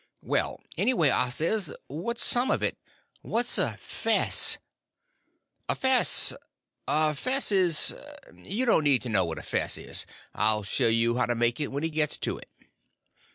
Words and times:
"Well, 0.23 0.61
anyway," 0.79 1.11
I 1.11 1.29
says, 1.29 1.75
"what's 1.85 2.23
some 2.25 2.49
of 2.49 2.63
it? 2.63 2.75
What's 3.21 3.59
a 3.59 3.77
fess?" 3.77 4.57
"A 5.69 5.75
fess—a 5.75 7.13
fess 7.13 7.51
is—you 7.51 8.65
don't 8.65 8.83
need 8.83 9.03
to 9.03 9.09
know 9.09 9.25
what 9.25 9.37
a 9.37 9.43
fess 9.43 9.77
is. 9.77 10.07
I'll 10.33 10.63
show 10.63 10.89
him 10.89 11.17
how 11.17 11.27
to 11.27 11.35
make 11.35 11.59
it 11.59 11.71
when 11.71 11.83
he 11.83 11.91
gets 11.91 12.17
to 12.17 12.39
it." 12.39 12.49